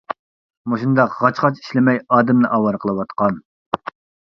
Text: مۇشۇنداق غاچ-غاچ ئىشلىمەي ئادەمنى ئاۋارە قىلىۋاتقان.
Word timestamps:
مۇشۇنداق 0.71 1.13
غاچ-غاچ 1.17 1.61
ئىشلىمەي 1.61 2.01
ئادەمنى 2.17 2.51
ئاۋارە 2.59 2.83
قىلىۋاتقان. 2.87 3.41